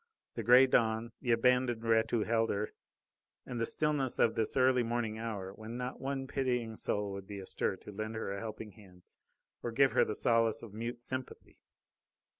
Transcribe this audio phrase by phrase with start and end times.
[0.33, 2.73] The grey dawn, the abandoned wretch who held her,
[3.45, 7.37] and the stillness of this early morning hour, when not one pitying soul would be
[7.39, 9.03] astir to lend her a helping hand
[9.61, 11.59] or give her the solace of mute sympathy.